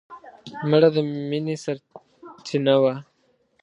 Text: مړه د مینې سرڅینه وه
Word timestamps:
مړه 0.69 0.89
د 0.95 0.97
مینې 1.29 1.55
سرڅینه 1.63 2.75
وه 2.81 2.93